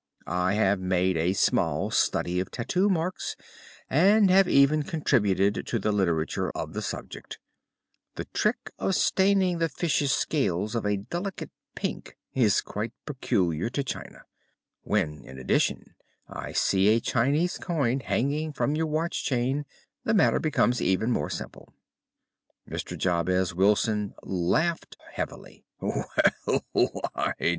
[0.25, 3.35] I have made a small study of tattoo marks
[3.87, 7.37] and have even contributed to the literature of the subject.
[8.15, 13.83] That trick of staining the fishes' scales of a delicate pink is quite peculiar to
[13.83, 14.23] China.
[14.81, 15.93] When, in addition,
[16.27, 19.65] I see a Chinese coin hanging from your watch chain,
[20.03, 21.75] the matter becomes even more simple."
[22.67, 22.97] Mr.
[22.97, 25.63] Jabez Wilson laughed heavily.